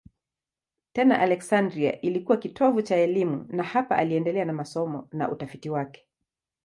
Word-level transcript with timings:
Tena 0.93 1.19
Aleksandria 1.19 1.99
ilikuwa 2.01 2.37
kitovu 2.37 2.81
cha 2.81 2.95
elimu 2.95 3.45
na 3.49 3.63
hapa 3.63 3.95
aliendelea 3.97 4.45
na 4.45 4.53
masomo 4.53 5.07
na 5.11 5.31
utafiti 5.31 5.69
wake. 5.69 6.05